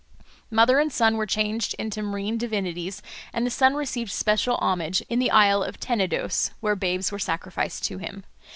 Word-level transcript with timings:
Mother 0.49 0.79
and 0.79 0.91
son 0.91 1.15
were 1.15 1.27
changed 1.27 1.75
into 1.77 2.01
marine 2.01 2.35
divinities, 2.35 3.03
and 3.33 3.45
the 3.45 3.51
son 3.51 3.75
received 3.75 4.09
special 4.09 4.57
homage 4.57 5.01
in 5.09 5.19
the 5.19 5.29
isle 5.29 5.61
of 5.61 5.79
Tenedos, 5.79 6.49
where 6.59 6.75
babes 6.75 7.11
were 7.11 7.19
sacrificed 7.19 7.83
to 7.85 7.99
him. 7.99 8.23